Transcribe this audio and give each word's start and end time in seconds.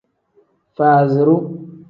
Faaziru. 0.75 1.37